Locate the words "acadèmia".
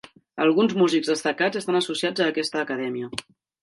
2.67-3.17